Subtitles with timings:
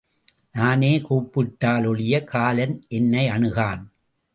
[0.51, 3.83] நானே கூப்பிட்டா லொழிய காலன் எனையணுகான்.